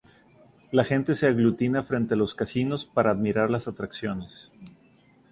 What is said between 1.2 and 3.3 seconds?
aglutina frente a los casinos para